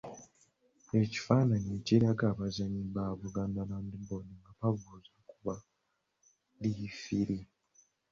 [1.01, 7.39] Ekifaananyi ekiraga abazannyi ba Buganda Land Board nga babuuza ku baddiifiri.